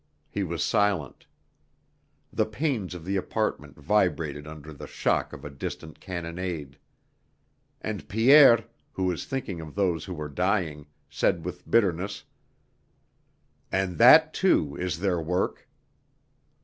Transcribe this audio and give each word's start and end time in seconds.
He 0.31 0.41
was 0.41 0.63
silent. 0.63 1.27
The 2.33 2.47
panes 2.47 2.95
of 2.95 3.05
the 3.05 3.17
apartment 3.17 3.77
vibrated 3.79 4.47
under 4.47 4.73
the 4.73 4.87
shock 4.87 5.31
of 5.31 5.45
a 5.45 5.49
distant 5.51 5.99
cannonade. 5.99 6.79
And 7.81 8.09
Pierre, 8.09 8.65
who 8.93 9.03
was 9.03 9.25
thinking 9.25 9.61
of 9.61 9.75
those 9.75 10.05
who 10.05 10.15
were 10.15 10.27
dying, 10.27 10.87
said 11.07 11.45
with 11.45 11.69
bitterness: 11.69 12.23
"And 13.71 13.99
that, 13.99 14.33
too, 14.33 14.75
is 14.75 14.97
their 15.01 15.21
work." 15.21 15.67